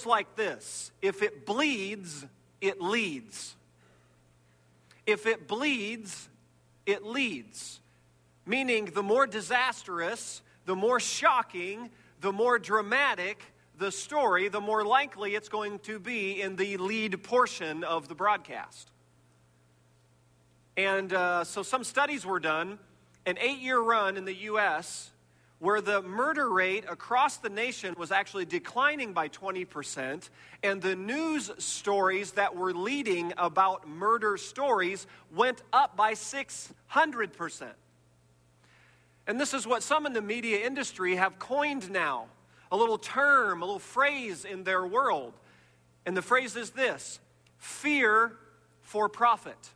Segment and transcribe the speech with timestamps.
[0.00, 2.26] goes like this If it bleeds,
[2.60, 3.56] it leads.
[5.06, 6.28] If it bleeds,
[6.86, 7.80] it leads.
[8.46, 11.90] Meaning, the more disastrous, the more shocking,
[12.20, 13.42] the more dramatic
[13.78, 18.14] the story, the more likely it's going to be in the lead portion of the
[18.14, 18.90] broadcast.
[20.76, 22.78] And uh, so, some studies were done,
[23.26, 25.09] an eight year run in the U.S
[25.60, 30.30] where the murder rate across the nation was actually declining by 20%,
[30.62, 37.68] and the news stories that were leading about murder stories went up by 600%.
[39.26, 42.26] And this is what some in the media industry have coined now
[42.72, 45.34] a little term, a little phrase in their world.
[46.06, 47.20] And the phrase is this
[47.58, 48.32] fear
[48.80, 49.70] for profit.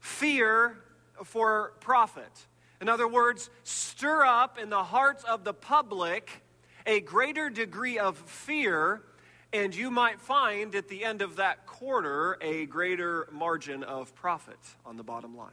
[0.00, 0.76] Fear
[1.24, 2.46] for profit.
[2.80, 6.42] In other words, stir up in the hearts of the public
[6.86, 9.02] a greater degree of fear,
[9.52, 14.58] and you might find at the end of that quarter a greater margin of profit
[14.86, 15.50] on the bottom line.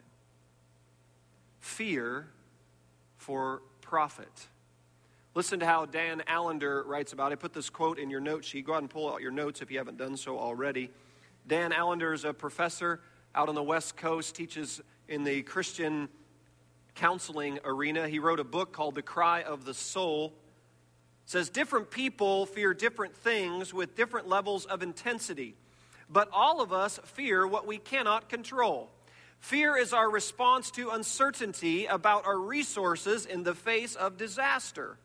[1.59, 2.27] Fear
[3.17, 4.47] for profit.
[5.35, 7.33] Listen to how Dan Allender writes about it.
[7.33, 8.65] I put this quote in your note sheet.
[8.65, 10.89] Go ahead and pull out your notes if you haven't done so already.
[11.45, 13.01] Dan Allender is a professor
[13.35, 16.09] out on the West Coast, teaches in the Christian
[16.97, 18.09] counseling arena.
[18.09, 20.33] He wrote a book called The Cry of the Soul.
[21.25, 25.55] It says different people fear different things with different levels of intensity,
[26.09, 28.89] but all of us fear what we cannot control.
[29.39, 34.97] Fear is our response to uncertainty about our resources in the face of disaster.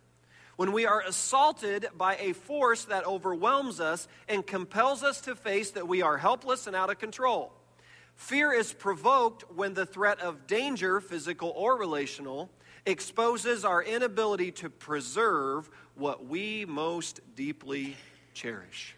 [0.57, 5.73] When we are assaulted by a force that overwhelms us and compels us to face
[5.73, 7.53] that we are helpless and out of control.
[8.23, 12.51] Fear is provoked when the threat of danger, physical or relational,
[12.87, 17.97] exposes our inability to preserve what we most deeply
[18.33, 18.95] cherish.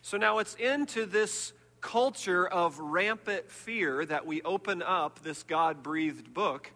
[0.00, 5.82] So now it's into this culture of rampant fear that we open up this God
[5.82, 6.72] breathed book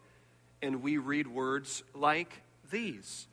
[0.60, 3.28] and we read words like these.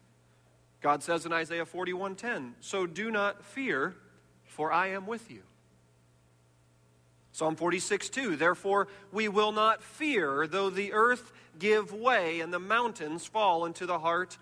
[0.79, 3.97] God says in Isaiah 41:10, "So do not fear,
[4.45, 5.43] for I am with you."
[7.33, 8.35] Psalm 46, 2.
[8.35, 13.85] Therefore, we will not fear, though the earth give way and the mountains fall into
[13.85, 14.37] the heart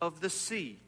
[0.00, 0.78] of the sea.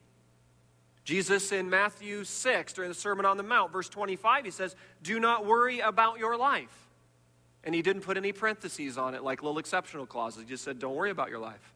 [1.05, 5.21] Jesus in Matthew 6, during the Sermon on the Mount, verse 25, he says, Do
[5.21, 6.89] not worry about your life.
[7.65, 10.43] And he didn't put any parentheses on it like little exceptional clauses.
[10.43, 11.75] He just said, Don't worry about your life.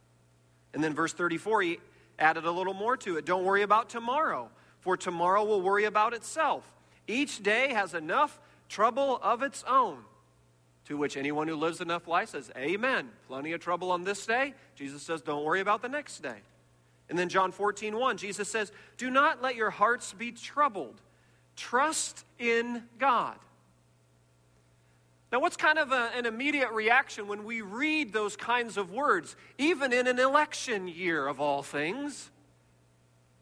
[0.72, 1.78] And then verse 34, he
[2.18, 3.26] added a little more to it.
[3.26, 4.48] Don't worry about tomorrow,
[4.80, 6.64] for tomorrow will worry about itself.
[7.06, 8.38] Each day has enough
[8.68, 9.98] trouble of its own.
[10.86, 13.08] To which anyone who lives enough life says, Amen.
[13.26, 14.54] Plenty of trouble on this day.
[14.76, 16.38] Jesus says, Don't worry about the next day.
[17.08, 21.00] And then John 14, 1, Jesus says, Do not let your hearts be troubled.
[21.56, 23.36] Trust in God.
[25.32, 29.34] Now, what's kind of a, an immediate reaction when we read those kinds of words,
[29.58, 32.30] even in an election year of all things?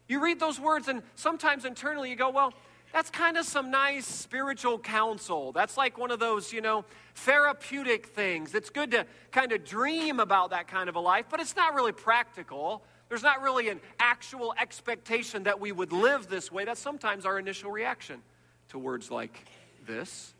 [0.07, 2.53] You read those words, and sometimes internally you go, Well,
[2.93, 5.51] that's kind of some nice spiritual counsel.
[5.51, 6.85] That's like one of those, you know,
[7.15, 8.55] therapeutic things.
[8.55, 11.73] It's good to kind of dream about that kind of a life, but it's not
[11.73, 12.83] really practical.
[13.09, 16.65] There's not really an actual expectation that we would live this way.
[16.65, 18.21] That's sometimes our initial reaction
[18.69, 19.45] to words like
[19.85, 20.33] this.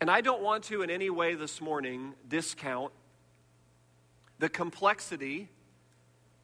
[0.00, 2.92] And I don't want to in any way this morning discount
[4.40, 5.48] the complexity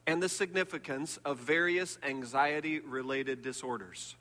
[0.09, 4.15] and the significance of various anxiety related disorders.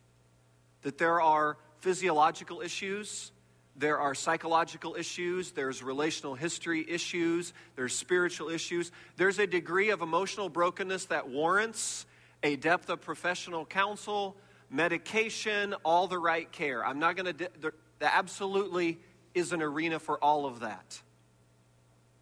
[0.83, 3.33] That there are physiological issues,
[3.75, 8.93] there are psychological issues, there's relational history issues, there's spiritual issues.
[9.17, 12.05] There's a degree of emotional brokenness that warrants
[12.43, 14.37] a depth of professional counsel,
[14.69, 16.85] medication, all the right care.
[16.85, 17.73] I'm not going to, there
[18.03, 18.99] absolutely
[19.33, 21.01] is an arena for all of that.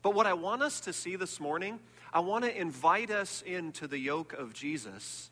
[0.03, 1.81] But what I want us to see this morning
[2.17, 5.29] I want to invite us into the yoke of Jesus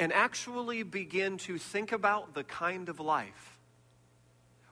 [0.00, 3.56] and actually begin to think about the kind of life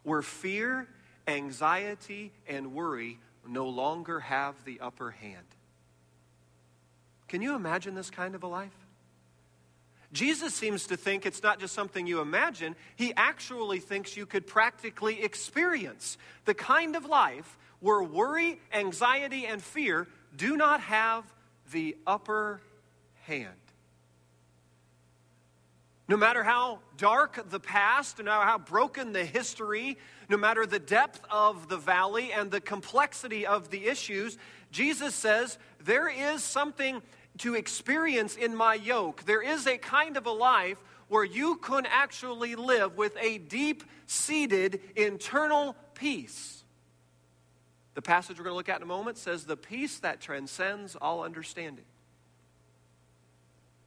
[0.02, 0.88] where fear,
[1.28, 5.46] anxiety, and worry no longer have the upper hand.
[7.28, 8.74] Can you imagine this kind of a life?
[10.12, 14.48] Jesus seems to think it's not just something you imagine, he actually thinks you could
[14.48, 21.24] practically experience the kind of life where worry, anxiety, and fear do not have
[21.72, 22.60] the upper
[23.22, 23.48] hand.
[26.08, 29.96] No matter how dark the past, no matter how broken the history,
[30.28, 34.36] no matter the depth of the valley and the complexity of the issues,
[34.70, 37.00] Jesus says there is something
[37.38, 39.24] to experience in my yoke.
[39.24, 43.84] There is a kind of a life where you can actually live with a deep
[44.06, 46.61] seated internal peace.
[47.94, 50.96] The passage we're going to look at in a moment says, The peace that transcends
[50.96, 51.84] all understanding.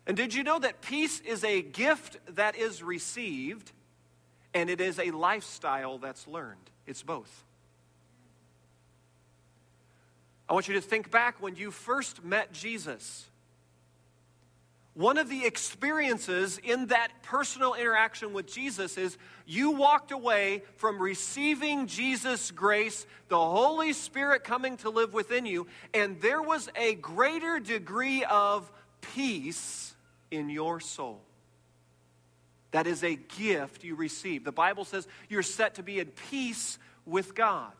[0.08, 3.72] And did you know that peace is a gift that is received
[4.54, 6.70] and it is a lifestyle that's learned?
[6.86, 7.44] It's both.
[10.48, 13.26] I want you to think back when you first met Jesus.
[14.96, 21.02] One of the experiences in that personal interaction with Jesus is you walked away from
[21.02, 26.96] receiving Jesus' grace, the Holy Spirit coming to live within you, and there was a
[26.96, 28.72] greater degree of
[29.02, 29.94] peace
[30.32, 31.20] in your soul.
[32.72, 34.46] That is a gift you receive.
[34.46, 37.74] The Bible says you're set to be in peace with God.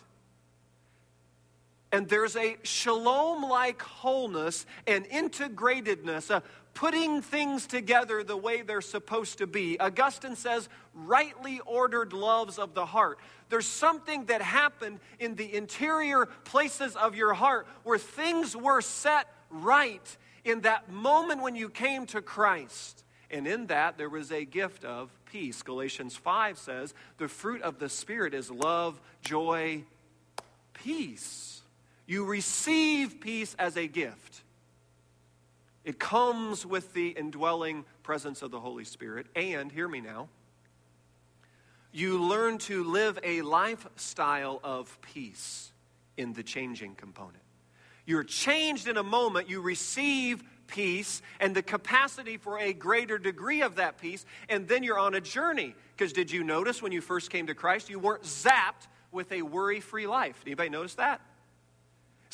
[1.92, 6.44] And there's a shalom like wholeness and integratedness, a
[6.76, 9.80] putting things together the way they're supposed to be.
[9.80, 13.18] Augustine says, rightly ordered loves of the heart.
[13.50, 19.28] There's something that happened in the interior places of your heart where things were set
[19.50, 23.04] right in that moment when you came to Christ.
[23.32, 25.64] And in that, there was a gift of peace.
[25.64, 29.84] Galatians 5 says, the fruit of the Spirit is love, joy,
[30.74, 31.62] peace.
[32.06, 34.44] You receive peace as a gift.
[35.86, 39.28] It comes with the indwelling presence of the Holy Spirit.
[39.36, 40.28] And, hear me now,
[41.92, 45.72] you learn to live a lifestyle of peace
[46.18, 47.44] in the changing component.
[48.06, 49.48] You're changed in a moment.
[49.48, 54.82] You receive peace and the capacity for a greater degree of that peace, and then
[54.82, 55.76] you're on a journey.
[55.96, 59.44] Because did you notice when you first came to Christ, you weren't zapped with a
[59.44, 60.42] worry free life?
[60.46, 61.22] Anybody notice that?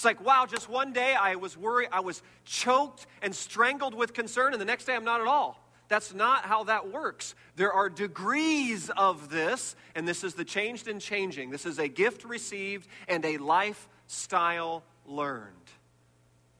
[0.01, 4.15] It's like, wow, just one day I was worried, I was choked and strangled with
[4.15, 5.63] concern, and the next day I'm not at all.
[5.89, 7.35] That's not how that works.
[7.55, 11.51] There are degrees of this, and this is the changed and changing.
[11.51, 15.69] This is a gift received and a lifestyle learned.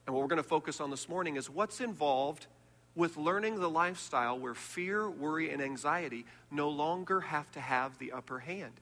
[0.06, 2.46] And what we're going to focus on this morning is what's involved
[2.94, 8.12] with learning the lifestyle where fear, worry, and anxiety no longer have to have the
[8.12, 8.74] upper hand.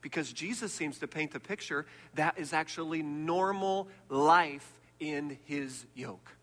[0.00, 4.68] Because Jesus seems to paint the picture that is actually normal life
[4.98, 6.34] in his yoke.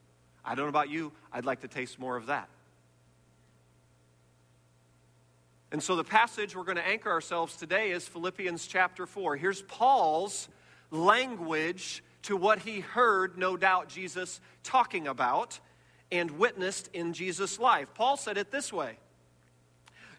[0.46, 2.50] I don't know about you, I'd like to taste more of that.
[5.72, 9.36] And so the passage we're going to anchor ourselves today is Philippians chapter 4.
[9.36, 10.48] Here's Paul's
[10.92, 15.60] language to what he heard, no doubt, Jesus talking about
[16.12, 17.90] and witnessed in Jesus' life.
[17.94, 18.98] Paul said it this way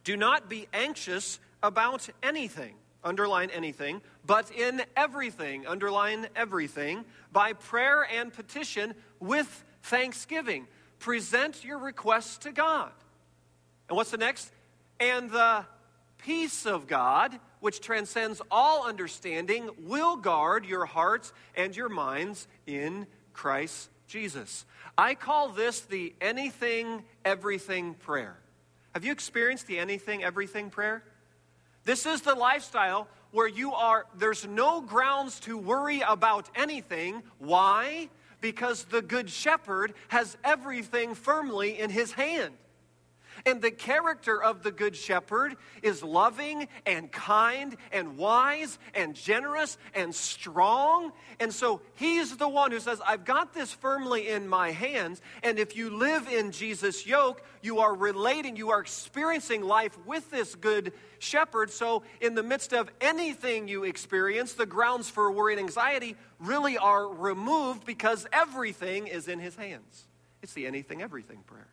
[0.04, 2.74] Do not be anxious about anything,
[3.08, 10.66] underline anything, but in everything, underline everything, by prayer and petition with thanksgiving.
[10.98, 12.92] Present your requests to God.
[13.88, 14.52] And what's the next?
[15.00, 15.64] And the
[16.18, 23.06] peace of God which transcends all understanding, will guard your hearts and your minds in
[23.32, 24.64] Christ Jesus.
[24.96, 28.36] I call this the anything, everything prayer.
[28.94, 31.02] Have you experienced the anything, everything prayer?
[31.88, 37.22] This is the lifestyle where you are, there's no grounds to worry about anything.
[37.38, 38.10] Why?
[38.42, 42.52] Because the Good Shepherd has everything firmly in his hand.
[43.46, 49.78] And the character of the Good Shepherd is loving and kind and wise and generous
[49.94, 51.12] and strong.
[51.40, 55.20] And so he's the one who says, I've got this firmly in my hands.
[55.42, 60.30] And if you live in Jesus' yoke, you are relating, you are experiencing life with
[60.30, 61.70] this Good Shepherd.
[61.70, 66.78] So in the midst of anything you experience, the grounds for worry and anxiety really
[66.78, 70.06] are removed because everything is in his hands.
[70.42, 71.68] It's the anything, everything prayer.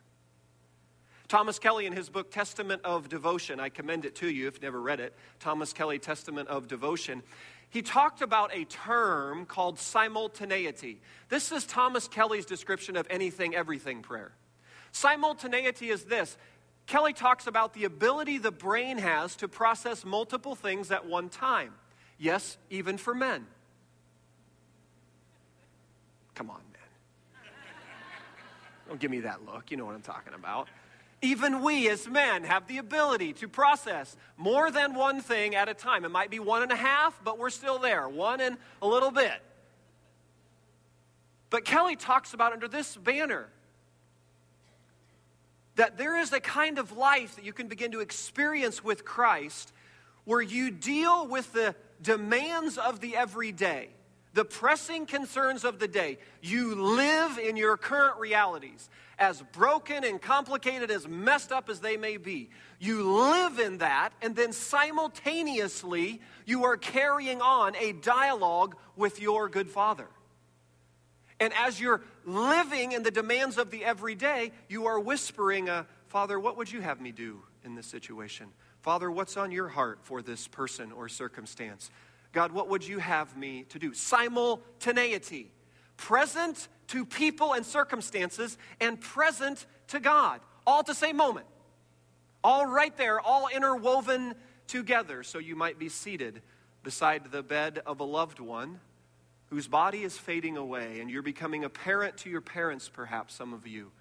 [1.27, 4.61] Thomas Kelly, in his book Testament of Devotion, I commend it to you if you've
[4.61, 7.23] never read it, Thomas Kelly, Testament of Devotion,
[7.69, 11.01] he talked about a term called simultaneity.
[11.29, 14.31] This is Thomas Kelly's description of anything, everything prayer.
[14.91, 16.37] Simultaneity is this
[16.87, 21.73] Kelly talks about the ability the brain has to process multiple things at one time.
[22.17, 23.45] Yes, even for men.
[26.35, 27.43] Come on, man.
[28.87, 29.71] Don't give me that look.
[29.71, 30.69] You know what I'm talking about.
[31.25, 35.73] Even we as men have the ability to process more than one thing at a
[35.73, 36.05] time.
[36.05, 39.09] It might be one and a half, but we're still there, one and a little
[39.09, 39.41] bit.
[41.49, 43.49] But Kelly talks about under this banner
[45.77, 49.73] that there is a kind of life that you can begin to experience with Christ
[50.25, 53.89] where you deal with the demands of the everyday
[54.35, 56.17] the pressing concerns of the day.
[56.41, 61.95] You live in your current realities, as broken and complicated, as messed up as they
[61.95, 62.49] may be.
[62.77, 69.47] You live in that, and then simultaneously, you are carrying on a dialogue with your
[69.47, 70.07] good Father.
[71.39, 76.37] And as you're living in the demands of the everyday, you are whispering, uh, Father,
[76.37, 78.47] what would you have me do in this situation?
[78.81, 81.89] Father, what's on your heart for this person or circumstance?
[82.35, 83.93] God, what would you have me to do?
[83.93, 85.49] Simultaneity,
[85.95, 91.45] present to people and circumstances, and present to God, all at the same moment.
[92.43, 94.35] All right there, all interwoven
[94.67, 95.23] together.
[95.23, 96.41] So you might be seated
[96.83, 98.81] beside the bed of a loved one
[99.47, 103.53] whose body is fading away, and you're becoming a parent to your parents, perhaps, some
[103.53, 103.91] of you.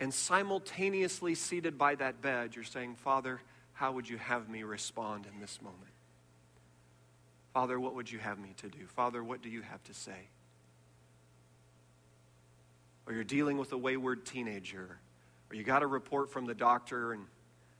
[0.00, 3.42] And simultaneously seated by that bed, you're saying, Father,
[3.74, 5.91] how would you have me respond in this moment?
[7.52, 8.86] Father, what would you have me to do?
[8.86, 10.28] Father, what do you have to say?
[13.06, 14.98] Or you're dealing with a wayward teenager,
[15.50, 17.26] or you got a report from the doctor and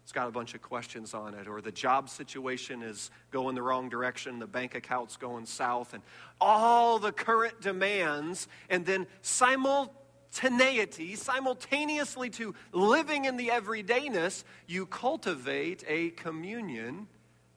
[0.03, 3.63] it's got a bunch of questions on it, or the job situation is going the
[3.63, 6.03] wrong direction, the bank account's going south, and
[6.41, 15.85] all the current demands, and then simultaneity, simultaneously to living in the everydayness, you cultivate
[15.87, 17.07] a communion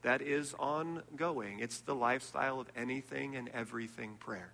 [0.06, 1.60] that is ongoing.
[1.60, 4.54] It's the lifestyle of anything and everything prayer.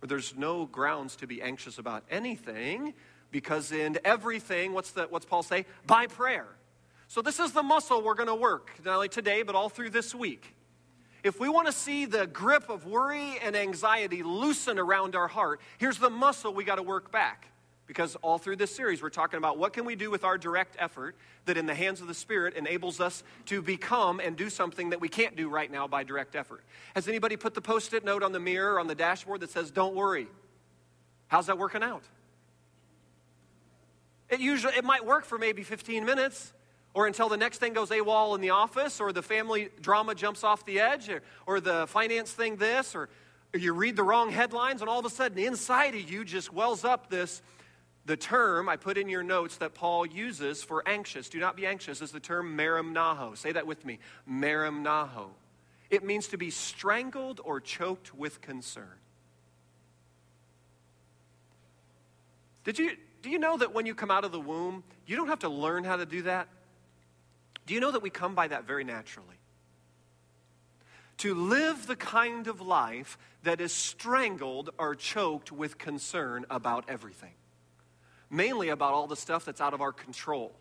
[0.00, 2.94] There's no grounds to be anxious about anything
[3.30, 5.64] because in everything, what's, the, what's Paul say?
[5.86, 6.48] By prayer.
[7.06, 9.90] So this is the muscle we're going to work, not only today, but all through
[9.90, 10.56] this week.
[11.22, 15.60] If we want to see the grip of worry and anxiety loosen around our heart,
[15.78, 17.46] here's the muscle we got to work back
[17.88, 20.76] because all through this series we're talking about what can we do with our direct
[20.78, 21.16] effort
[21.46, 25.00] that in the hands of the spirit enables us to become and do something that
[25.00, 26.62] we can't do right now by direct effort.
[26.94, 29.96] Has anybody put the post-it note on the mirror on the dashboard that says don't
[29.96, 30.28] worry.
[31.26, 32.04] How's that working out?
[34.28, 36.52] It usually it might work for maybe 15 minutes
[36.94, 40.42] or until the next thing goes AWOL in the office, or the family drama jumps
[40.42, 43.08] off the edge, or, or the finance thing this, or,
[43.54, 46.52] or you read the wrong headlines, and all of a sudden inside of you just
[46.52, 47.42] wells up this
[48.08, 51.66] the term I put in your notes that Paul uses for anxious, do not be
[51.66, 53.36] anxious, is the term merimnaho.
[53.36, 55.28] Say that with me merimnaho.
[55.90, 58.96] It means to be strangled or choked with concern.
[62.64, 65.28] Did you, do you know that when you come out of the womb, you don't
[65.28, 66.48] have to learn how to do that?
[67.66, 69.36] Do you know that we come by that very naturally?
[71.18, 77.34] To live the kind of life that is strangled or choked with concern about everything
[78.30, 80.52] mainly about all the stuff that's out of our control.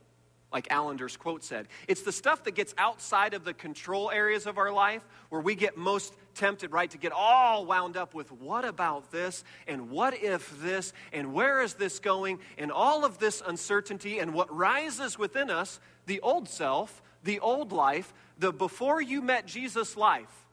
[0.51, 4.57] Like Allender's quote said, it's the stuff that gets outside of the control areas of
[4.57, 8.63] our life where we get most tempted, right, to get all wound up with what
[8.63, 13.43] about this and what if this and where is this going and all of this
[13.45, 19.21] uncertainty and what rises within us, the old self, the old life, the before you
[19.21, 20.45] met Jesus life.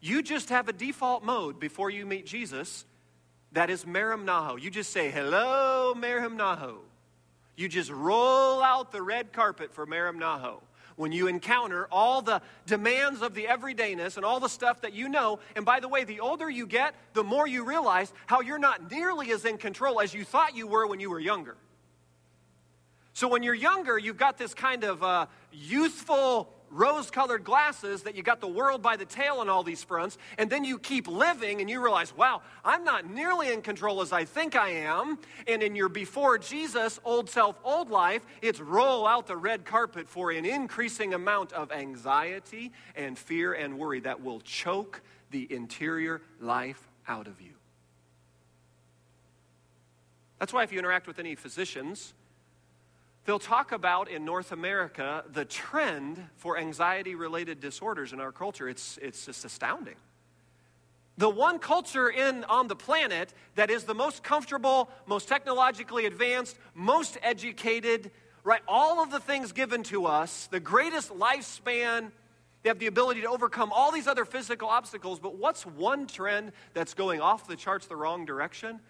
[0.00, 2.86] You just have a default mode before you meet Jesus
[3.52, 4.60] that is Merimnaho.
[4.60, 6.76] You just say, hello, Merimnaho.
[7.56, 10.60] You just roll out the red carpet for Merimnaho.
[10.96, 15.08] When you encounter all the demands of the everydayness and all the stuff that you
[15.08, 18.58] know, and by the way, the older you get, the more you realize how you're
[18.58, 21.56] not nearly as in control as you thought you were when you were younger.
[23.12, 28.14] So when you're younger, you've got this kind of uh, youthful rose colored glasses that
[28.14, 31.08] you got the world by the tail on all these fronts, and then you keep
[31.08, 35.18] living and you realize, wow, I'm not nearly in control as I think I am.
[35.46, 40.08] And in your before Jesus, old self, old life, it's roll out the red carpet
[40.08, 46.22] for an increasing amount of anxiety and fear and worry that will choke the interior
[46.40, 47.52] life out of you.
[50.38, 52.14] That's why if you interact with any physicians,
[53.24, 58.68] They'll talk about in North America the trend for anxiety related disorders in our culture.
[58.68, 59.96] It's, it's just astounding.
[61.18, 66.56] The one culture in, on the planet that is the most comfortable, most technologically advanced,
[66.74, 68.10] most educated,
[68.42, 68.62] right?
[68.66, 72.10] All of the things given to us, the greatest lifespan,
[72.62, 75.18] they have the ability to overcome all these other physical obstacles.
[75.18, 78.80] But what's one trend that's going off the charts the wrong direction?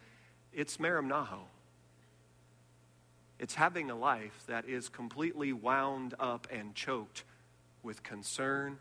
[0.53, 1.41] It's Merimnaho.
[3.41, 7.25] It's having a life that is completely wound up and choked
[7.83, 8.79] with concern,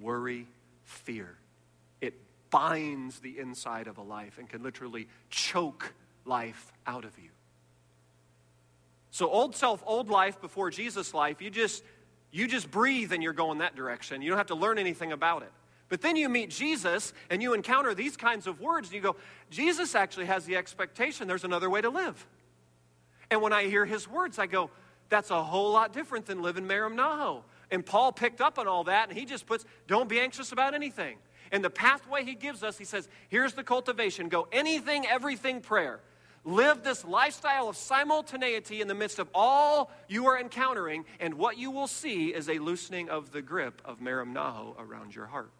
[0.00, 0.46] worry,
[0.84, 1.36] fear.
[2.00, 2.14] It
[2.50, 7.30] binds the inside of a life and can literally choke life out of you.
[9.10, 11.82] So old self, old life before Jesus life, you just
[12.30, 14.22] you just breathe and you're going that direction.
[14.22, 15.52] You don't have to learn anything about it.
[15.88, 19.16] But then you meet Jesus and you encounter these kinds of words and you go,
[19.50, 22.26] Jesus actually has the expectation there's another way to live.
[23.32, 24.68] And when I hear his words, I go,
[25.08, 27.40] that's a whole lot different than living Merimnaho.
[27.70, 30.74] And Paul picked up on all that and he just puts, don't be anxious about
[30.74, 31.16] anything.
[31.50, 36.00] And the pathway he gives us, he says, here's the cultivation go anything, everything prayer.
[36.44, 41.56] Live this lifestyle of simultaneity in the midst of all you are encountering, and what
[41.56, 45.52] you will see is a loosening of the grip of Merimnaho around your heart.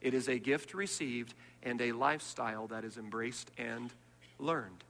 [0.00, 3.92] It is a gift received and a lifestyle that is embraced and
[4.40, 4.82] learned.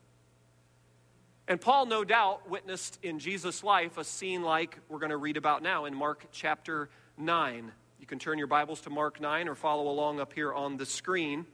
[1.52, 5.36] And Paul, no doubt, witnessed in Jesus' life a scene like we're going to read
[5.36, 7.70] about now in Mark chapter 9.
[8.00, 10.86] You can turn your Bibles to Mark 9 or follow along up here on the
[10.86, 11.44] screen.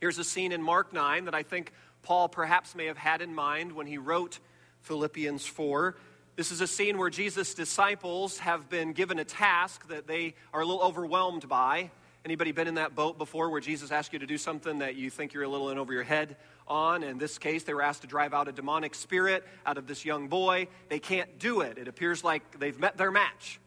[0.00, 3.34] Here's a scene in Mark 9 that I think Paul perhaps may have had in
[3.34, 4.38] mind when he wrote
[4.80, 5.94] Philippians 4.
[6.36, 10.62] This is a scene where Jesus' disciples have been given a task that they are
[10.62, 11.90] a little overwhelmed by.
[12.24, 15.10] Anybody been in that boat before where Jesus asked you to do something that you
[15.10, 16.36] think you're a little in over your head
[16.68, 17.02] on?
[17.02, 20.04] In this case, they were asked to drive out a demonic spirit out of this
[20.04, 20.68] young boy.
[20.88, 21.78] They can't do it.
[21.78, 23.60] It appears like they've met their match.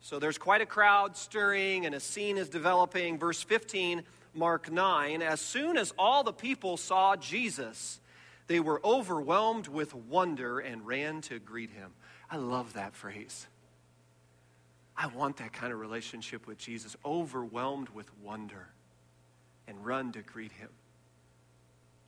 [0.00, 3.18] So there's quite a crowd stirring, and a scene is developing.
[3.18, 4.02] Verse 15,
[4.34, 8.00] Mark 9 As soon as all the people saw Jesus,
[8.46, 11.92] they were overwhelmed with wonder and ran to greet him.
[12.30, 13.46] I love that phrase.
[14.96, 18.68] I want that kind of relationship with Jesus, overwhelmed with wonder,
[19.66, 20.68] and run to greet him.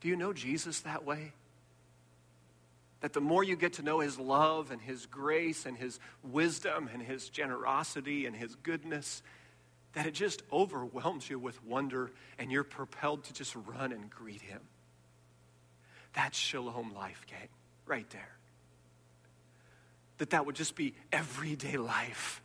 [0.03, 1.33] Do you know Jesus that way?
[3.03, 6.91] That the more you get to know his love and his grace and his wisdom
[6.93, 9.23] and his generosity and his goodness,
[9.93, 14.43] that it just overwhelms you with wonder and you're propelled to just run and greet
[14.43, 14.61] him.
[16.15, 17.49] That's shalom life, gang,
[17.87, 18.37] right there.
[20.19, 22.43] That that would just be everyday life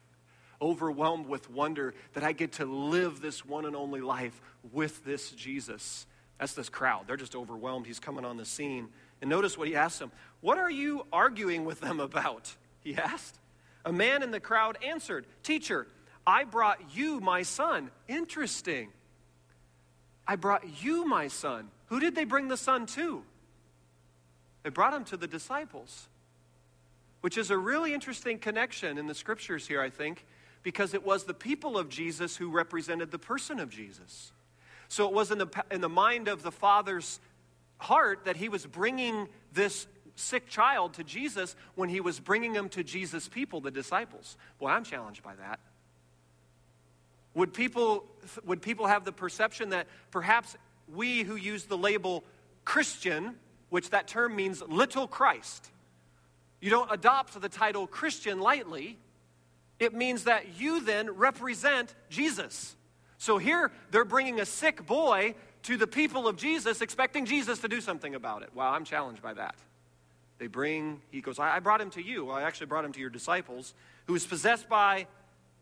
[0.62, 4.40] overwhelmed with wonder that I get to live this one and only life
[4.72, 6.06] with this Jesus.
[6.40, 7.08] That's this crowd.
[7.08, 7.88] They're just overwhelmed.
[7.88, 8.90] He's coming on the scene.
[9.22, 12.56] And notice what he asks them What are you arguing with them about?
[12.80, 13.38] He asked.
[13.84, 15.88] A man in the crowd answered, Teacher,
[16.26, 17.92] I brought you my son.
[18.08, 18.88] Interesting.
[20.26, 21.68] I brought you my son.
[21.88, 23.24] Who did they bring the son to?
[24.64, 26.08] They brought him to the disciples,
[27.20, 30.24] which is a really interesting connection in the scriptures here, I think
[30.68, 34.34] because it was the people of Jesus who represented the person of Jesus.
[34.88, 37.20] So it was in the, in the mind of the Father's
[37.78, 42.70] heart that he was bringing this sick child to Jesus when he was bringing him
[42.70, 44.38] to Jesus' people, the disciples.
[44.60, 45.60] Boy, I'm challenged by that.
[47.36, 48.06] Would people,
[48.46, 50.56] would people have the perception that perhaps
[50.92, 52.24] we who use the label
[52.66, 53.36] Christian,
[53.70, 55.70] which that term means little Christ,
[56.60, 58.98] you don't adopt the title Christian lightly
[59.80, 62.76] it means that you then represent Jesus.
[63.18, 67.68] So here they're bringing a sick boy to the people of Jesus, expecting Jesus to
[67.68, 68.50] do something about it.
[68.54, 69.56] Wow, I'm challenged by that.
[70.38, 72.26] They bring, he goes, I brought him to you.
[72.26, 73.74] Well, I actually brought him to your disciples,
[74.06, 75.08] who is possessed by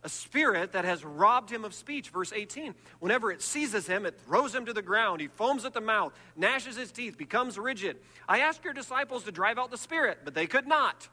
[0.04, 2.10] a spirit that has robbed him of speech.
[2.10, 2.76] Verse 18.
[3.00, 5.22] Whenever it seizes him, it throws him to the ground.
[5.22, 7.98] He foams at the mouth, gnashes his teeth, becomes rigid.
[8.28, 11.08] I asked your disciples to drive out the spirit, but they could not.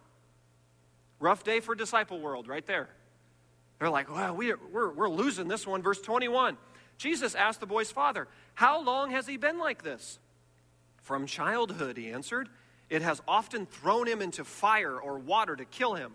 [1.20, 2.88] Rough day for disciple world, right there.
[3.82, 5.82] They're like, well, we, we're, we're losing this one.
[5.82, 6.56] Verse 21.
[6.98, 10.20] Jesus asked the boy's father, How long has he been like this?
[10.98, 12.48] From childhood, he answered.
[12.88, 16.12] It has often thrown him into fire or water to kill him.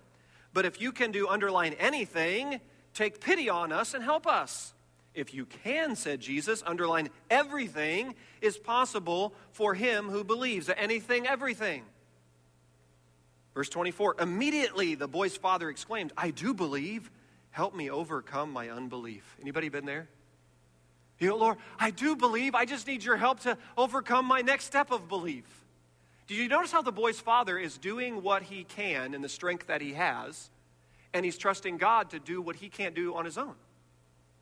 [0.53, 2.61] But if you can do underline anything,
[2.93, 4.73] take pity on us and help us.
[5.13, 10.69] If you can, said Jesus, underline everything is possible for him who believes.
[10.69, 11.83] Anything, everything.
[13.53, 17.11] Verse 24 Immediately the boy's father exclaimed, I do believe.
[17.57, 19.35] Help me overcome my unbelief.
[19.41, 20.07] Anybody been there?
[21.17, 22.53] You know, Lord, I do believe.
[22.53, 25.65] I just need your help to overcome my next step of belief.
[26.27, 29.65] Did you notice how the boy's father is doing what he can in the strength
[29.65, 30.51] that he has,
[31.15, 33.55] and he's trusting God to do what he can't do on his own?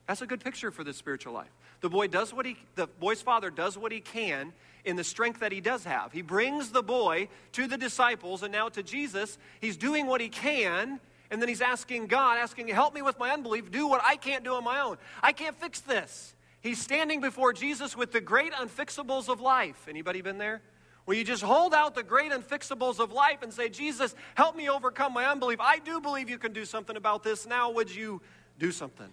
[0.07, 1.55] That's a good picture for the spiritual life.
[1.79, 4.51] The boy does what he the boy's father does what he can
[4.83, 6.11] in the strength that he does have.
[6.11, 9.37] He brings the boy to the disciples and now to Jesus.
[9.61, 10.99] He's doing what he can
[11.31, 14.43] and then he's asking God, asking, help me with my unbelief, do what I can't
[14.43, 14.97] do on my own.
[15.21, 16.35] I can't fix this.
[16.61, 19.87] He's standing before Jesus with the great unfixables of life.
[19.87, 20.61] Anybody been there?
[21.05, 24.69] Where you just hold out the great unfixables of life and say, Jesus, help me
[24.69, 25.59] overcome my unbelief.
[25.59, 27.45] I do believe you can do something about this.
[27.45, 28.21] Now, would you
[28.57, 29.09] do something?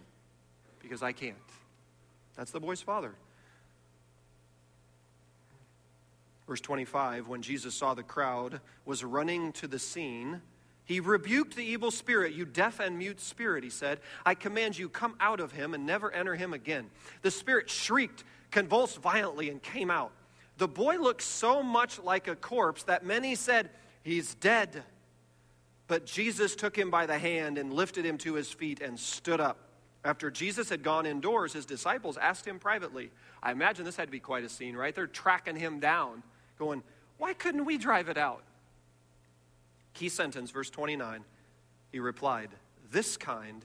[0.81, 1.37] Because I can't.
[2.35, 3.15] That's the boy's father.
[6.47, 10.41] Verse 25 When Jesus saw the crowd was running to the scene,
[10.93, 13.99] He rebuked the evil spirit, You deaf and mute spirit, he said.
[14.27, 16.91] I command you, come out of him and never enter him again.
[17.23, 20.13] The spirit shrieked, convulsed violently, and came out.
[20.59, 23.71] The boy looked so much like a corpse that many said,
[24.03, 24.83] He's dead.
[25.87, 29.41] But Jesus took him by the hand and lifted him to his feet and stood
[29.41, 29.57] up.
[30.05, 33.13] After Jesus had gone indoors, his disciples asked him privately.
[33.43, 34.95] I imagine this had to be quite a scene, right?
[34.95, 36.23] They're tracking him down,
[36.59, 36.83] going,
[37.17, 38.43] Why couldn't we drive it out?
[39.95, 41.25] Key sentence, verse 29.
[41.91, 42.51] He replied,
[42.91, 43.65] This kind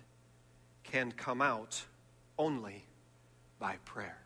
[0.83, 1.83] can come out
[2.37, 2.85] only
[3.59, 4.17] by prayer.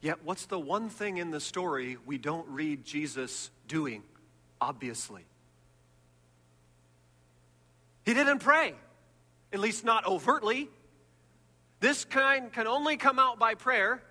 [0.00, 4.02] Yet, what's the one thing in the story we don't read Jesus doing?
[4.60, 5.24] Obviously,
[8.04, 8.74] he didn't pray,
[9.52, 10.68] at least not overtly.
[11.80, 14.02] This kind can only come out by prayer.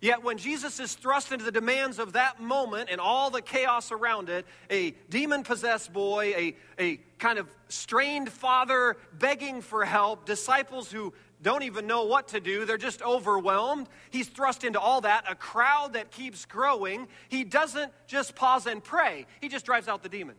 [0.00, 3.92] Yet, when Jesus is thrust into the demands of that moment and all the chaos
[3.92, 10.24] around it, a demon possessed boy, a, a kind of strained father begging for help,
[10.24, 12.64] disciples who don't even know what to do.
[12.64, 13.88] They're just overwhelmed.
[14.10, 17.06] He's thrust into all that, a crowd that keeps growing.
[17.28, 20.36] He doesn't just pause and pray, he just drives out the demon.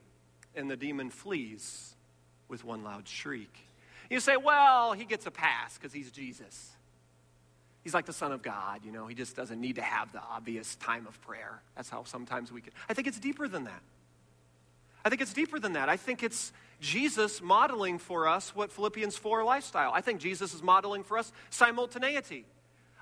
[0.56, 1.96] And the demon flees
[2.48, 3.56] with one loud shriek.
[4.10, 6.71] You say, well, he gets a pass because he's Jesus.
[7.84, 10.22] He's like the Son of God, you know, he just doesn't need to have the
[10.22, 11.62] obvious time of prayer.
[11.76, 12.74] That's how sometimes we can.
[12.88, 13.82] I think it's deeper than that.
[15.04, 15.90] I think it's deeper than that.
[15.90, 19.92] I think it's Jesus modeling for us what Philippians 4 lifestyle.
[19.94, 22.46] I think Jesus is modeling for us simultaneity.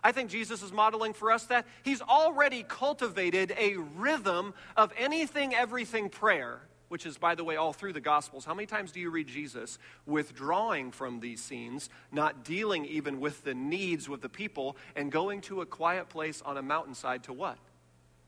[0.01, 5.53] I think Jesus is modeling for us that he's already cultivated a rhythm of anything,
[5.53, 8.45] everything prayer, which is, by the way, all through the Gospels.
[8.45, 13.43] How many times do you read Jesus withdrawing from these scenes, not dealing even with
[13.43, 17.34] the needs with the people, and going to a quiet place on a mountainside to
[17.34, 17.58] what?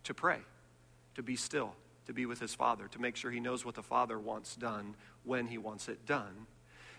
[0.05, 0.39] To pray,
[1.15, 1.73] to be still,
[2.05, 4.95] to be with his Father, to make sure he knows what the Father wants done
[5.23, 6.47] when he wants it done.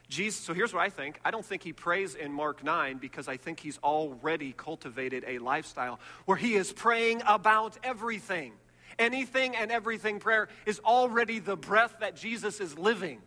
[0.09, 1.19] Jesus, so here's what I think.
[1.25, 5.39] I don't think he prays in Mark 9 because I think he's already cultivated a
[5.39, 8.53] lifestyle where he is praying about everything.
[8.99, 13.21] Anything and everything prayer is already the breath that Jesus is living.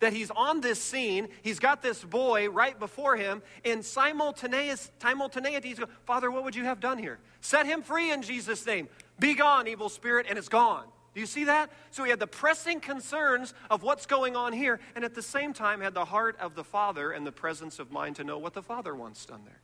[0.00, 5.68] That he's on this scene, he's got this boy right before him, in simultaneous, simultaneity,
[5.68, 7.18] he's going, Father, what would you have done here?
[7.40, 8.88] Set him free in Jesus' name.
[9.18, 10.84] Be gone, evil spirit, and it's gone.
[11.14, 11.70] Do you see that?
[11.90, 15.52] So he had the pressing concerns of what's going on here, and at the same
[15.52, 18.54] time had the heart of the Father and the presence of mind to know what
[18.54, 19.60] the Father wants done there.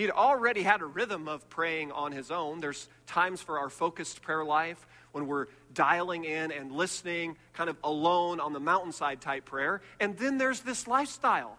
[0.00, 2.60] He'd already had a rhythm of praying on his own.
[2.60, 7.76] There's times for our focused prayer life when we're dialing in and listening, kind of
[7.84, 9.82] alone on the mountainside type prayer.
[10.00, 11.58] And then there's this lifestyle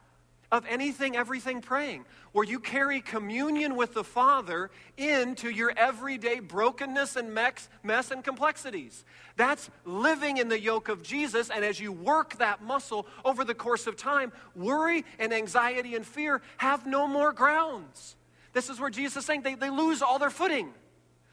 [0.51, 7.15] of anything, everything praying, where you carry communion with the Father into your everyday brokenness
[7.15, 9.06] and mess, and complexities.
[9.36, 13.54] That's living in the yoke of Jesus, and as you work that muscle over the
[13.54, 18.15] course of time, worry and anxiety and fear have no more grounds.
[18.54, 20.74] This is where Jesus is saying they, they lose all their footing.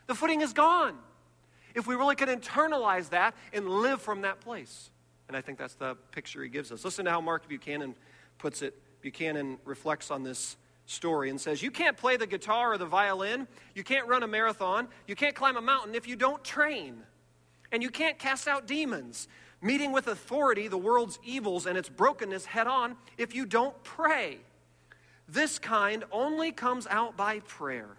[0.06, 0.96] The footing is gone.
[1.74, 4.90] If we really can internalize that and live from that place.
[5.28, 6.84] And I think that's the picture he gives us.
[6.84, 7.94] Listen to how Mark Buchanan
[8.38, 12.78] puts it Buchanan reflects on this story and says, You can't play the guitar or
[12.78, 16.42] the violin, you can't run a marathon, you can't climb a mountain if you don't
[16.42, 17.02] train,
[17.70, 19.28] and you can't cast out demons,
[19.60, 24.38] meeting with authority the world's evils and its brokenness head on if you don't pray.
[25.28, 27.96] This kind only comes out by prayer.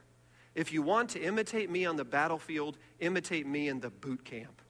[0.56, 4.62] If you want to imitate me on the battlefield, imitate me in the boot camp.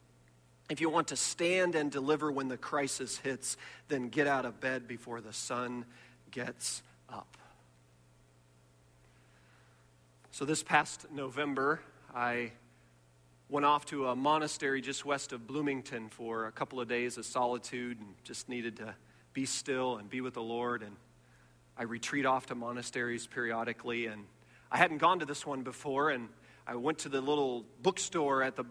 [0.68, 3.56] If you want to stand and deliver when the crisis hits,
[3.88, 5.84] then get out of bed before the sun
[6.30, 7.36] gets up.
[10.30, 11.80] So, this past November,
[12.14, 12.52] I
[13.48, 17.26] went off to a monastery just west of Bloomington for a couple of days of
[17.26, 18.94] solitude and just needed to
[19.32, 20.82] be still and be with the Lord.
[20.82, 20.94] And
[21.80, 24.04] I retreat off to monasteries periodically.
[24.04, 24.26] And
[24.70, 26.10] I hadn't gone to this one before.
[26.10, 26.28] And
[26.66, 28.64] I went to the little bookstore at the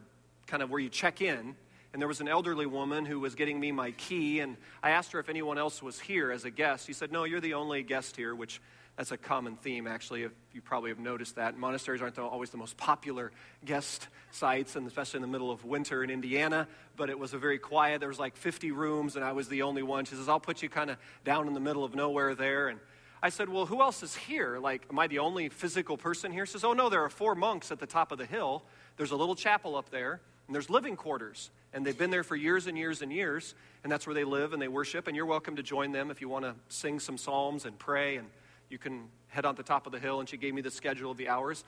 [0.45, 1.55] kind of where you check in
[1.91, 5.11] and there was an elderly woman who was getting me my key, and I asked
[5.13, 6.85] her if anyone else was here as a guest.
[6.85, 8.61] She said, No, you're the only guest here, which
[8.95, 10.23] that's a common theme, actually.
[10.23, 11.57] If you probably have noticed that.
[11.57, 13.31] Monasteries aren't always the most popular
[13.65, 17.39] guest sites, and especially in the middle of winter in Indiana, but it was a
[17.39, 18.01] very quiet.
[18.01, 20.05] There was like 50 rooms, and I was the only one.
[20.05, 22.67] She says, I'll put you kind of down in the middle of nowhere there.
[22.67, 22.79] And
[23.21, 24.59] I said, Well, who else is here?
[24.59, 26.45] Like, am I the only physical person here?
[26.45, 28.63] She says, Oh, no, there are four monks at the top of the hill.
[28.97, 31.51] There's a little chapel up there, and there's living quarters.
[31.73, 33.53] And they've been there for years and years and years,
[33.83, 35.07] and that's where they live and they worship.
[35.07, 38.15] And you're welcome to join them if you want to sing some psalms and pray.
[38.15, 38.27] And
[38.69, 40.19] you can head on to the top of the hill.
[40.19, 41.63] And she gave me the schedule of the hours.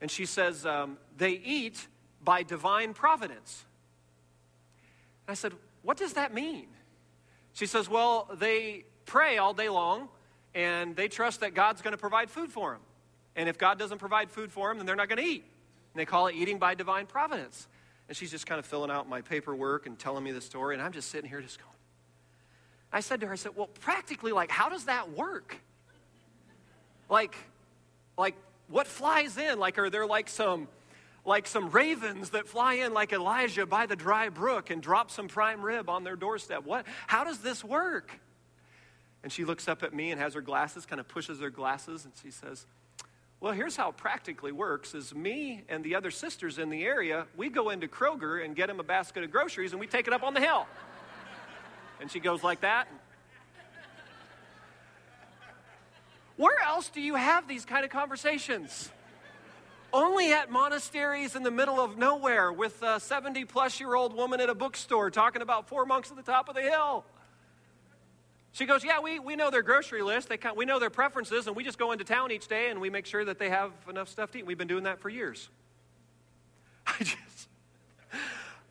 [0.00, 1.86] And she says, um, they eat
[2.24, 3.64] by divine providence.
[5.28, 6.66] I said, What does that mean?
[7.52, 10.08] She says, Well, they pray all day long
[10.54, 12.80] and they trust that God's going to provide food for them.
[13.36, 15.44] And if God doesn't provide food for them, then they're not going to eat.
[15.92, 17.66] And they call it eating by divine providence.
[18.08, 20.74] And she's just kind of filling out my paperwork and telling me the story.
[20.74, 21.70] And I'm just sitting here just going.
[22.92, 25.56] I said to her, I said, Well, practically, like, how does that work?
[27.08, 27.34] Like,
[28.16, 28.36] like,
[28.68, 29.58] what flies in?
[29.58, 30.68] Like, are there like some
[31.24, 35.26] like some ravens that fly in like Elijah by the dry brook and drop some
[35.26, 36.64] prime rib on their doorstep.
[36.64, 36.86] What?
[37.06, 38.20] How does this work?
[39.24, 42.04] And she looks up at me and has her glasses, kind of pushes her glasses,
[42.04, 42.66] and she says,
[43.40, 47.26] Well, here's how it practically works is me and the other sisters in the area,
[47.34, 50.12] we go into Kroger and get them a basket of groceries and we take it
[50.12, 50.66] up on the hill.
[52.02, 52.86] and she goes like that.
[56.36, 58.90] Where else do you have these kind of conversations?
[59.94, 64.40] only at monasteries in the middle of nowhere with a 70 plus year old woman
[64.40, 67.04] at a bookstore talking about four monks at the top of the hill.
[68.54, 70.28] She goes, Yeah, we, we know their grocery list.
[70.28, 72.88] They, we know their preferences, and we just go into town each day and we
[72.88, 74.46] make sure that they have enough stuff to eat.
[74.46, 75.48] We've been doing that for years.
[76.86, 77.48] I just,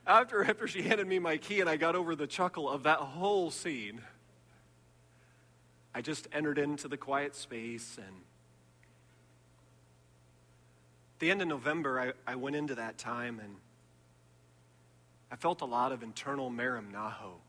[0.08, 3.00] after, after she handed me my key and I got over the chuckle of that
[3.00, 4.00] whole scene,
[5.94, 8.16] I just entered into the quiet space and
[11.16, 13.58] at the end of November, I, I went into that time and
[15.30, 17.34] I felt a lot of internal merimnaho.
[17.36, 17.43] A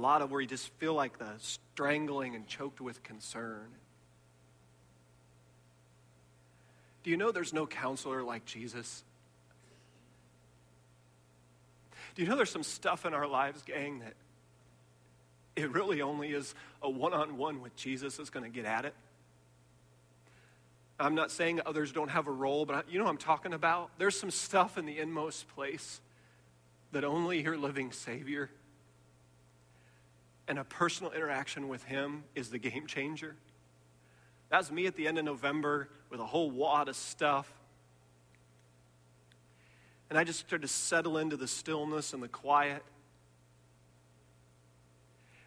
[0.00, 3.68] lot of where you just feel like the strangling and choked with concern.
[7.02, 9.04] Do you know there's no counselor like Jesus?
[12.14, 14.14] Do you know there's some stuff in our lives, gang, that
[15.56, 18.84] it really only is a one on one with Jesus that's going to get at
[18.84, 18.94] it?
[20.98, 23.90] I'm not saying others don't have a role, but you know what I'm talking about?
[23.98, 26.00] There's some stuff in the inmost place
[26.92, 28.50] that only your living Savior
[30.48, 33.36] and a personal interaction with Him is the game changer.
[34.48, 37.52] That's me at the end of November with a whole wad of stuff.
[40.08, 42.82] And I just started to settle into the stillness and the quiet.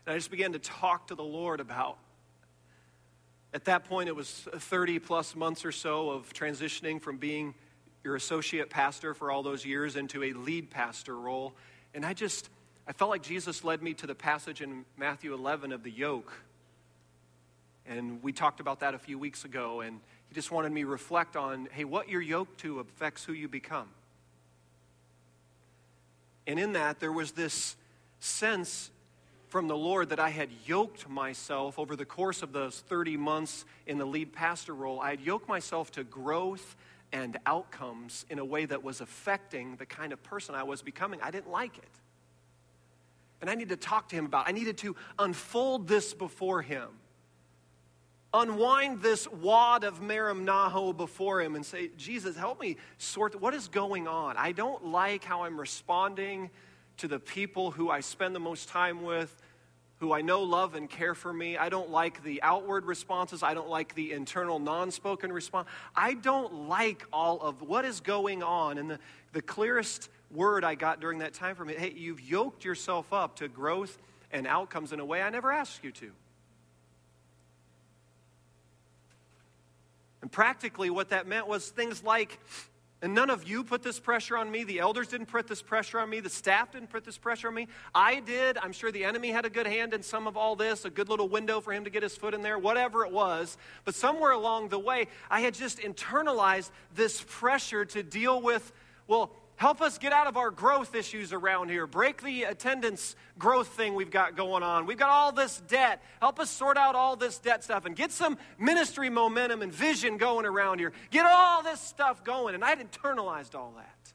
[0.06, 1.98] And I just began to talk to the Lord about
[3.54, 7.54] at that point, it was 30 plus months or so of transitioning from being
[8.04, 11.54] your associate pastor for all those years into a lead pastor role.
[11.94, 12.50] And I just,
[12.88, 16.34] I felt like Jesus led me to the passage in Matthew 11 of the yoke.
[17.88, 19.82] And we talked about that a few weeks ago.
[19.82, 23.34] And he just wanted me to reflect on hey, what you're yoked to affects who
[23.34, 23.88] you become.
[26.46, 27.78] And in that, there was this
[28.20, 28.90] sense
[29.48, 33.66] from the Lord that I had yoked myself over the course of those 30 months
[33.88, 35.00] in the lead pastor role.
[35.00, 36.76] I had yoked myself to growth
[37.14, 41.22] and outcomes in a way that was affecting the kind of person I was becoming.
[41.22, 41.84] I didn't like it.
[43.44, 44.48] And I needed to talk to him about.
[44.48, 46.88] I needed to unfold this before him.
[48.34, 53.68] Unwind this wad of Merimnaho before him and say, Jesus, help me sort what is
[53.68, 54.38] going on.
[54.38, 56.52] I don't like how I'm responding
[57.00, 59.42] to the people who I spend the most time with,
[59.98, 61.58] who I know love and care for me.
[61.58, 63.44] I don't like the outward responses.
[63.44, 65.68] I don't like the internal non spoken response.
[65.94, 68.78] I don't like all of what is going on.
[68.78, 69.00] And the,
[69.34, 73.38] the clearest word I got during that time from it hey, you've yoked yourself up
[73.38, 73.98] to growth
[74.32, 76.12] and outcomes in a way I never asked you to.
[80.22, 82.40] And practically, what that meant was things like
[83.04, 84.64] and none of you put this pressure on me.
[84.64, 86.22] The elders didn't put this pressure on me.
[86.22, 87.68] The staff didn't put this pressure on me.
[87.94, 88.58] I did.
[88.58, 91.10] I'm sure the enemy had a good hand in some of all this, a good
[91.10, 93.58] little window for him to get his foot in there, whatever it was.
[93.84, 98.72] But somewhere along the way, I had just internalized this pressure to deal with,
[99.06, 101.86] well, Help us get out of our growth issues around here.
[101.86, 104.86] Break the attendance growth thing we've got going on.
[104.86, 106.02] We've got all this debt.
[106.20, 110.18] Help us sort out all this debt stuff and get some ministry momentum and vision
[110.18, 110.92] going around here.
[111.12, 112.56] Get all this stuff going.
[112.56, 114.14] And I'd internalized all that.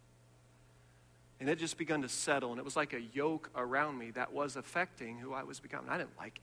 [1.40, 2.51] And it just begun to settle.
[2.51, 5.88] And it was like a yoke around me that was affecting who I was becoming.
[5.88, 6.42] I didn't like it.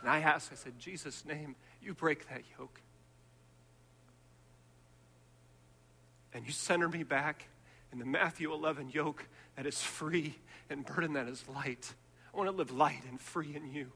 [0.00, 2.80] And I asked, I said, Jesus' name, you break that yoke.
[6.32, 7.46] And you center me back
[7.92, 10.36] in the Matthew 11 yoke that is free
[10.68, 11.92] and burden that is light.
[12.32, 13.90] I want to live light and free in you.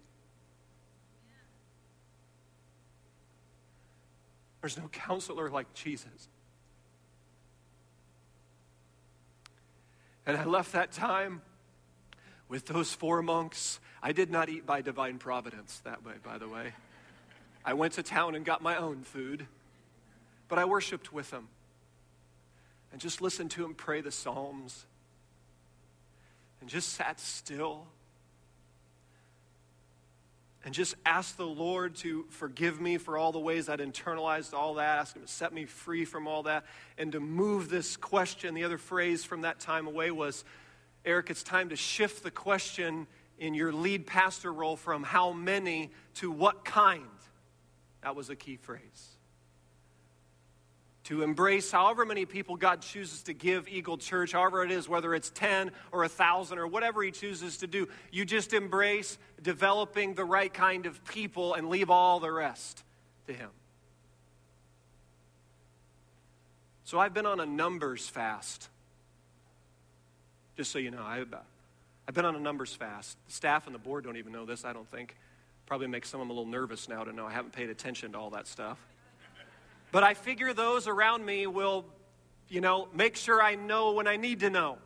[4.60, 6.28] There's no counselor like Jesus.
[10.26, 11.42] And I left that time
[12.48, 13.78] with those four monks.
[14.02, 16.72] I did not eat by divine providence that way, by the way.
[17.64, 19.46] I went to town and got my own food,
[20.48, 21.48] but I worshiped with them
[22.94, 24.86] and just listen to him pray the Psalms
[26.60, 27.88] and just sat still
[30.64, 34.74] and just asked the Lord to forgive me for all the ways I'd internalized all
[34.74, 38.54] that, ask Him to set me free from all that, and to move this question.
[38.54, 40.44] The other phrase from that time away was,
[41.04, 43.08] Eric, it's time to shift the question
[43.40, 47.02] in your lead pastor role from how many to what kind.
[48.02, 49.13] That was a key phrase
[51.04, 55.14] to embrace however many people God chooses to give Eagle Church, however it is, whether
[55.14, 57.88] it's 10 or 1,000 or whatever He chooses to do.
[58.10, 62.82] You just embrace developing the right kind of people and leave all the rest
[63.26, 63.50] to Him.
[66.84, 68.68] So I've been on a numbers fast.
[70.56, 71.34] Just so you know, I've,
[72.08, 73.18] I've been on a numbers fast.
[73.26, 75.16] The staff and the board don't even know this, I don't think.
[75.66, 78.12] Probably makes some of them a little nervous now to know I haven't paid attention
[78.12, 78.78] to all that stuff.
[79.94, 81.84] But I figure those around me will,
[82.48, 84.78] you know, make sure I know when I need to know.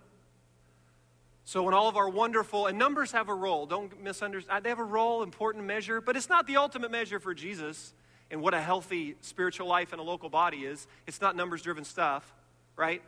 [1.47, 4.69] So when all of our wonderful, and numbers have a role, don't misunderstand, uh, they
[4.69, 7.95] have a role, important measure, but it's not the ultimate measure for Jesus
[8.31, 10.87] and what a healthy spiritual life in a local body is.
[11.07, 12.31] It's not numbers driven stuff,
[12.77, 13.01] right?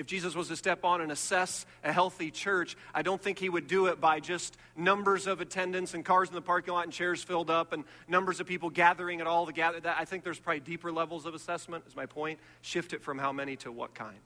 [0.00, 3.50] If Jesus was to step on and assess a healthy church, I don't think he
[3.50, 6.92] would do it by just numbers of attendance and cars in the parking lot and
[6.92, 9.78] chairs filled up and numbers of people gathering at all the gather.
[9.84, 12.38] I think there's probably deeper levels of assessment, is my point.
[12.62, 14.16] Shift it from how many to what kind.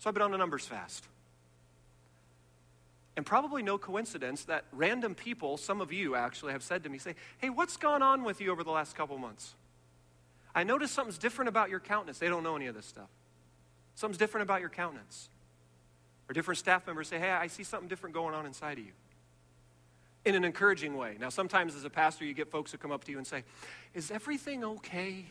[0.00, 1.08] So I've been on a numbers fast.
[3.16, 6.98] And probably no coincidence that random people, some of you actually, have said to me,
[6.98, 9.54] say, Hey, what's gone on with you over the last couple months?
[10.54, 12.18] I noticed something's different about your countenance.
[12.18, 13.08] They don't know any of this stuff.
[13.96, 15.30] Something's different about your countenance.
[16.28, 18.92] Or different staff members say, hey, I see something different going on inside of you.
[20.26, 21.16] In an encouraging way.
[21.18, 23.44] Now, sometimes as a pastor, you get folks who come up to you and say,
[23.94, 25.24] Is everything okay?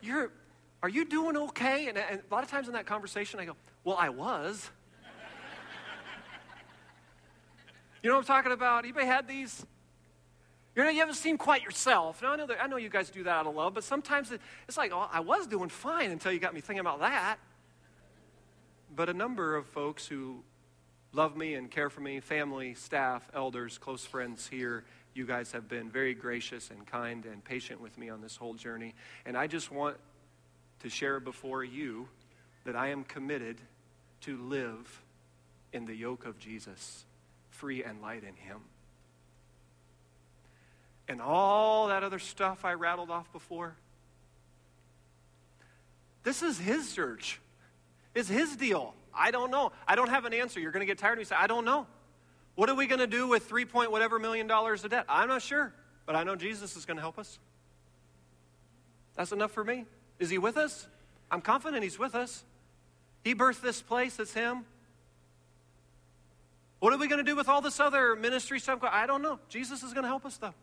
[0.00, 0.30] You're,
[0.84, 1.88] are you doing okay?
[1.88, 4.70] And, and a lot of times in that conversation, I go, Well, I was.
[8.04, 8.84] you know what I'm talking about?
[8.84, 9.66] Anybody had these?
[10.74, 12.22] You know, you haven't seen quite yourself.
[12.22, 14.32] Now, I know, that, I know you guys do that out of love, but sometimes
[14.32, 17.36] it, it's like, oh, I was doing fine until you got me thinking about that.
[18.94, 20.42] But a number of folks who
[21.12, 25.68] love me and care for me, family, staff, elders, close friends here, you guys have
[25.68, 28.94] been very gracious and kind and patient with me on this whole journey.
[29.26, 29.98] And I just want
[30.80, 32.08] to share before you
[32.64, 33.60] that I am committed
[34.22, 35.02] to live
[35.74, 37.04] in the yoke of Jesus,
[37.50, 38.60] free and light in Him
[41.12, 43.76] and all that other stuff I rattled off before.
[46.24, 47.38] This is his church.
[48.14, 48.94] It's his deal.
[49.14, 49.72] I don't know.
[49.86, 50.58] I don't have an answer.
[50.58, 51.86] You're going to get tired of me saying, I don't know.
[52.54, 55.04] What are we going to do with three point whatever million dollars of debt?
[55.06, 55.74] I'm not sure,
[56.06, 57.38] but I know Jesus is going to help us.
[59.14, 59.84] That's enough for me.
[60.18, 60.86] Is he with us?
[61.30, 62.42] I'm confident he's with us.
[63.22, 64.64] He birthed this place, it's him.
[66.80, 68.80] What are we going to do with all this other ministry stuff?
[68.82, 69.38] I don't know.
[69.50, 70.54] Jesus is going to help us, though.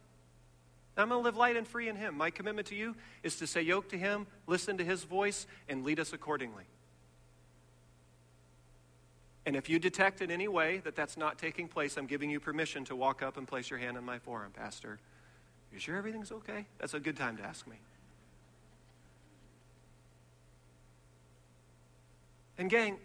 [0.99, 2.17] I'm going to live light and free in Him.
[2.17, 5.83] My commitment to you is to say yoke to Him, listen to His voice, and
[5.83, 6.65] lead us accordingly.
[9.45, 12.39] And if you detect in any way that that's not taking place, I'm giving you
[12.39, 14.99] permission to walk up and place your hand on my forearm, Pastor.
[15.73, 16.65] You sure everything's okay?
[16.77, 17.77] That's a good time to ask me.
[22.57, 22.97] And, gang,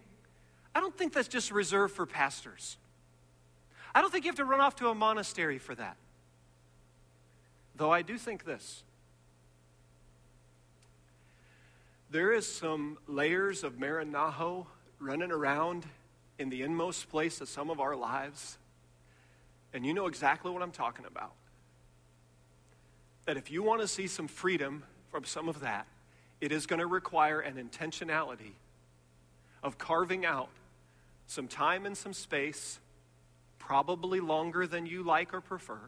[0.75, 2.77] I don't think that's just reserved for pastors.
[3.95, 5.97] I don't think you have to run off to a monastery for that.
[7.77, 8.85] Though I do think this
[12.11, 14.67] there is some layers of Merimnaho
[15.01, 15.85] running around
[16.39, 18.57] in the inmost place of some of our lives.
[19.73, 21.33] And you know exactly what I'm talking about.
[23.25, 25.89] That if you want to see some freedom from some of that,
[26.41, 28.53] it is going to require an intentionality
[29.65, 30.51] of carving out
[31.27, 32.79] some time and some space,
[33.59, 35.81] probably longer than you like or prefer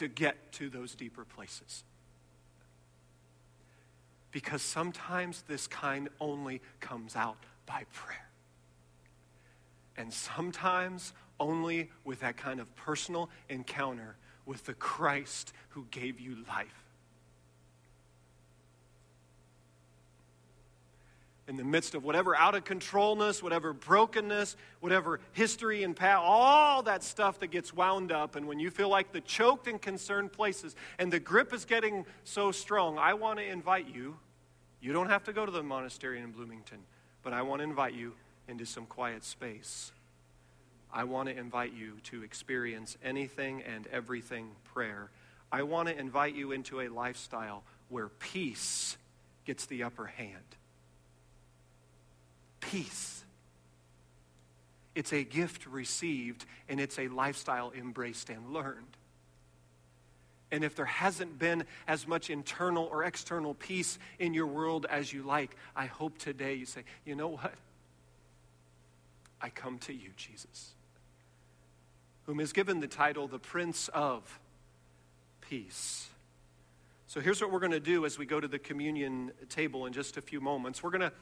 [0.00, 1.84] to get to those deeper places.
[4.32, 7.36] Because sometimes this kind only comes out
[7.66, 8.30] by prayer.
[9.98, 16.38] And sometimes only with that kind of personal encounter with the Christ who gave you
[16.48, 16.86] life.
[21.50, 26.80] In the midst of whatever out of controlness, whatever brokenness, whatever history and past, all
[26.84, 28.36] that stuff that gets wound up.
[28.36, 32.06] And when you feel like the choked and concerned places and the grip is getting
[32.22, 34.16] so strong, I want to invite you.
[34.80, 36.78] You don't have to go to the monastery in Bloomington,
[37.24, 38.14] but I want to invite you
[38.46, 39.90] into some quiet space.
[40.92, 45.10] I want to invite you to experience anything and everything prayer.
[45.50, 48.96] I want to invite you into a lifestyle where peace
[49.44, 50.44] gets the upper hand
[52.60, 53.24] peace.
[54.94, 58.96] It's a gift received, and it's a lifestyle embraced and learned.
[60.52, 65.12] And if there hasn't been as much internal or external peace in your world as
[65.12, 67.54] you like, I hope today you say, you know what?
[69.40, 70.72] I come to you, Jesus,
[72.24, 74.40] whom is given the title the Prince of
[75.40, 76.08] Peace.
[77.06, 79.92] So here's what we're going to do as we go to the communion table in
[79.92, 80.82] just a few moments.
[80.82, 81.12] We're going to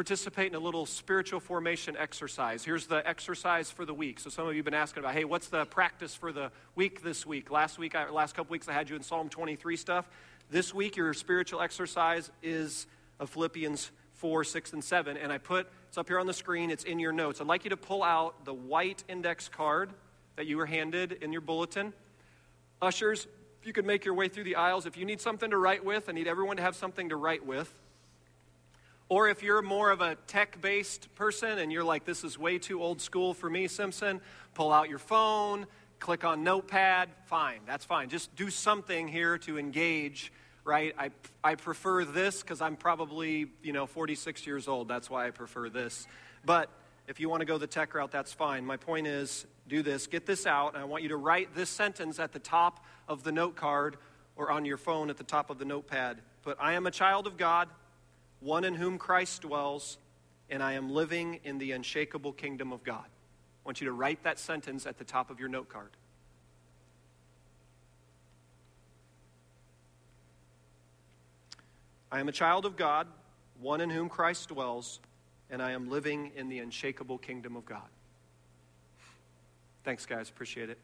[0.00, 2.64] participate in a little spiritual formation exercise.
[2.64, 4.18] Here's the exercise for the week.
[4.18, 7.02] So some of you have been asking about, hey, what's the practice for the week
[7.02, 7.50] this week?
[7.50, 10.08] Last week, I, last couple weeks, I had you in Psalm 23 stuff.
[10.50, 12.86] This week, your spiritual exercise is
[13.18, 15.18] of Philippians 4, 6, and 7.
[15.18, 17.42] And I put, it's up here on the screen, it's in your notes.
[17.42, 19.90] I'd like you to pull out the white index card
[20.36, 21.92] that you were handed in your bulletin.
[22.80, 23.26] Ushers,
[23.60, 25.84] if you could make your way through the aisles, if you need something to write
[25.84, 27.70] with, I need everyone to have something to write with.
[29.10, 32.60] Or if you're more of a tech based person and you're like, this is way
[32.60, 34.20] too old school for me, Simpson,
[34.54, 35.66] pull out your phone,
[35.98, 38.08] click on Notepad, fine, that's fine.
[38.08, 40.32] Just do something here to engage,
[40.64, 40.94] right?
[40.96, 41.10] I,
[41.42, 44.86] I prefer this because I'm probably, you know, 46 years old.
[44.86, 46.06] That's why I prefer this.
[46.44, 46.70] But
[47.08, 48.64] if you want to go the tech route, that's fine.
[48.64, 51.68] My point is do this, get this out, and I want you to write this
[51.68, 53.96] sentence at the top of the note card
[54.36, 56.18] or on your phone at the top of the notepad.
[56.44, 57.68] But I am a child of God
[58.40, 59.98] one in whom Christ dwells,
[60.48, 63.04] and I am living in the unshakable kingdom of God.
[63.04, 65.90] I want you to write that sentence at the top of your note card.
[72.10, 73.06] I am a child of God,
[73.60, 74.98] one in whom Christ dwells,
[75.48, 77.88] and I am living in the unshakable kingdom of God.
[79.84, 80.28] Thanks, guys.
[80.28, 80.78] Appreciate it.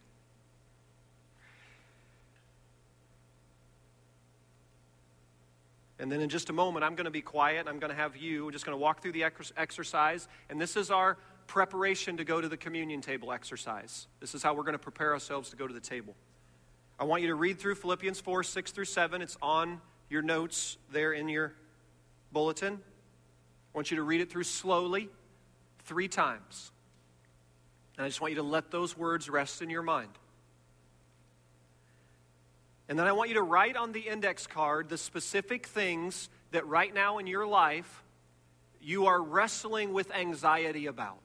[5.98, 7.66] And then in just a moment, I'm going to be quiet.
[7.68, 8.50] I'm going to have you.
[8.50, 10.28] Just going to walk through the exercise.
[10.50, 11.16] And this is our
[11.46, 14.06] preparation to go to the communion table exercise.
[14.20, 16.14] This is how we're going to prepare ourselves to go to the table.
[16.98, 19.22] I want you to read through Philippians 4 6 through 7.
[19.22, 21.54] It's on your notes there in your
[22.32, 22.74] bulletin.
[22.74, 25.08] I want you to read it through slowly
[25.84, 26.72] three times.
[27.96, 30.10] And I just want you to let those words rest in your mind.
[32.88, 36.66] And then I want you to write on the index card the specific things that
[36.66, 38.02] right now in your life
[38.80, 41.18] you are wrestling with anxiety about.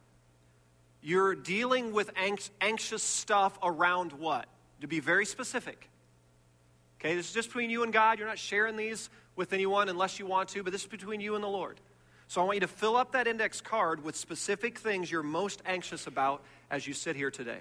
[1.03, 2.11] You're dealing with
[2.59, 4.47] anxious stuff around what?
[4.81, 5.89] To be very specific.
[6.99, 8.19] Okay, this is just between you and God.
[8.19, 11.35] You're not sharing these with anyone unless you want to, but this is between you
[11.35, 11.79] and the Lord.
[12.27, 15.61] So I want you to fill up that index card with specific things you're most
[15.65, 17.59] anxious about as you sit here today.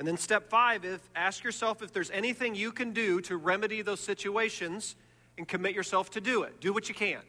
[0.00, 3.82] And then step five is ask yourself if there's anything you can do to remedy
[3.82, 4.96] those situations
[5.36, 6.58] and commit yourself to do it.
[6.58, 7.20] Do what you can.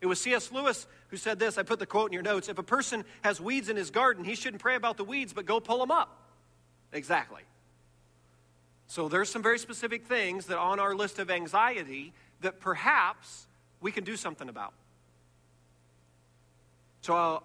[0.00, 0.50] It was C.S.
[0.50, 1.56] Lewis who said this.
[1.56, 2.48] I put the quote in your notes.
[2.48, 5.46] If a person has weeds in his garden, he shouldn't pray about the weeds, but
[5.46, 6.32] go pull them up.
[6.92, 7.42] Exactly.
[8.88, 13.46] So there's some very specific things that on our list of anxiety that perhaps
[13.80, 14.72] we can do something about.
[17.02, 17.38] So uh,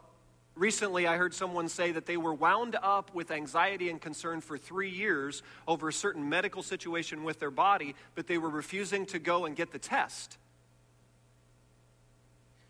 [0.56, 4.58] Recently, I heard someone say that they were wound up with anxiety and concern for
[4.58, 9.20] three years over a certain medical situation with their body, but they were refusing to
[9.20, 10.38] go and get the test.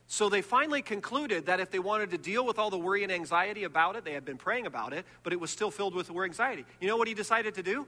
[0.07, 3.11] So they finally concluded that if they wanted to deal with all the worry and
[3.11, 6.09] anxiety about it, they had been praying about it, but it was still filled with
[6.09, 6.65] worry anxiety.
[6.79, 7.85] You know what he decided to do?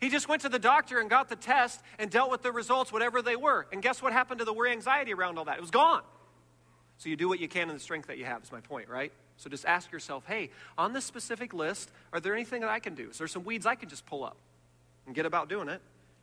[0.00, 2.92] He just went to the doctor and got the test and dealt with the results,
[2.92, 3.68] whatever they were.
[3.70, 5.58] And guess what happened to the worry anxiety around all that?
[5.58, 6.02] It was gone.
[7.02, 8.88] So you do what you can in the strength that you have, is my point,
[8.88, 9.10] right?
[9.36, 12.94] So just ask yourself hey, on this specific list, are there anything that I can
[12.94, 13.10] do?
[13.10, 14.36] Is there some weeds I can just pull up
[15.06, 15.80] and get about doing it?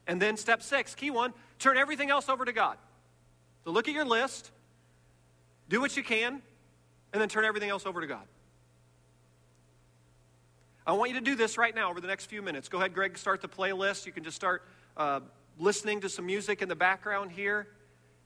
[0.07, 2.77] And then step six, key one, turn everything else over to God.
[3.65, 4.51] So look at your list,
[5.67, 6.41] do what you can,
[7.11, 8.23] and then turn everything else over to God.
[10.88, 12.69] I want you to do this right now over the next few minutes.
[12.69, 14.05] Go ahead, Greg, start the playlist.
[14.05, 14.63] You can just start
[14.95, 15.19] uh,
[15.59, 17.67] listening to some music in the background here.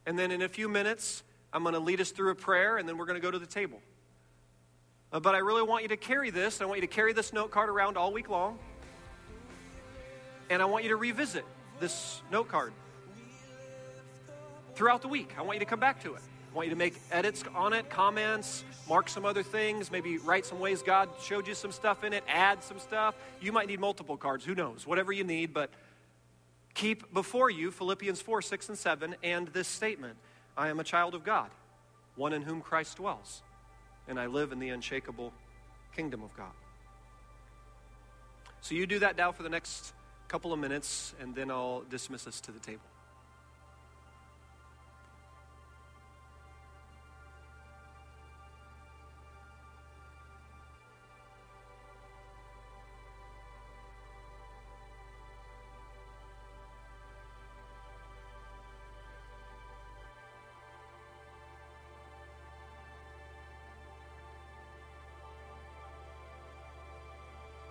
[0.05, 1.23] And then in a few minutes,
[1.53, 3.39] I'm going to lead us through a prayer, and then we're going to go to
[3.39, 3.79] the table.
[5.11, 6.59] Uh, but I really want you to carry this.
[6.59, 8.57] I want you to carry this note card around all week long.
[10.49, 11.45] And I want you to revisit
[11.79, 12.73] this note card
[14.73, 15.35] throughout the week.
[15.37, 16.21] I want you to come back to it.
[16.51, 20.45] I want you to make edits on it, comments, mark some other things, maybe write
[20.45, 23.15] some ways God showed you some stuff in it, add some stuff.
[23.41, 25.71] You might need multiple cards, who knows, whatever you need, but
[26.75, 30.15] keep before you Philippians 4, 6, and 7, and this statement
[30.57, 31.49] I am a child of God,
[32.15, 33.41] one in whom Christ dwells,
[34.07, 35.33] and I live in the unshakable
[35.95, 36.51] kingdom of God.
[38.61, 39.93] So you do that now for the next
[40.27, 42.81] couple of minutes, and then I'll dismiss us to the table.